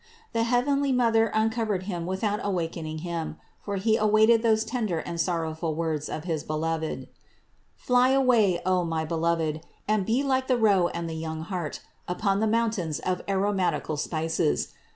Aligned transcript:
The 0.33 0.41
heavenly 0.41 0.91
Mother 0.91 1.27
uncovered 1.27 1.83
Him 1.83 2.07
without 2.07 2.39
awakening 2.41 3.01
Him; 3.05 3.37
for 3.59 3.75
He 3.75 3.97
awaited 3.97 4.41
those 4.41 4.65
tender 4.65 4.97
and 4.97 5.21
sorrowful 5.21 5.75
words 5.75 6.09
of 6.09 6.23
his 6.23 6.43
Beloved: 6.43 7.07
"Fly 7.75 8.09
away, 8.09 8.63
O 8.65 8.83
my 8.83 9.05
Beloved, 9.05 9.61
and 9.87 10.03
be 10.03 10.23
like 10.23 10.47
the 10.47 10.57
roe 10.57 10.87
and 10.87 11.07
the 11.07 11.13
young 11.13 11.41
hart 11.43 11.81
upon 12.07 12.39
the 12.39 12.47
mountains 12.47 12.97
of 12.97 13.23
aromatical 13.27 13.95
spices. 13.95 14.69